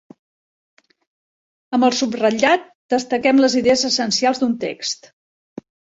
Amb 1.77 1.85
el 1.89 1.93
subratllat 1.99 2.65
destaquem 2.95 3.43
les 3.45 3.57
idees 3.61 3.85
essencials 3.91 4.43
d'un 4.45 4.57
text. 4.65 5.13